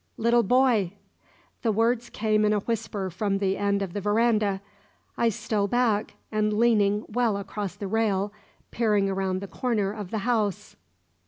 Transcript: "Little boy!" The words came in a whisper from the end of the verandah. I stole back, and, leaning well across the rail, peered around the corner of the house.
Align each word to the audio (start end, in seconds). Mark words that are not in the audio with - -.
"Little 0.17 0.41
boy!" 0.41 0.93
The 1.61 1.71
words 1.71 2.09
came 2.09 2.43
in 2.43 2.53
a 2.53 2.59
whisper 2.61 3.11
from 3.11 3.37
the 3.37 3.55
end 3.55 3.83
of 3.83 3.93
the 3.93 4.01
verandah. 4.01 4.59
I 5.15 5.29
stole 5.29 5.67
back, 5.67 6.15
and, 6.31 6.51
leaning 6.53 7.05
well 7.07 7.37
across 7.37 7.75
the 7.75 7.85
rail, 7.87 8.33
peered 8.71 9.03
around 9.03 9.41
the 9.41 9.47
corner 9.47 9.91
of 9.91 10.09
the 10.09 10.17
house. 10.25 10.75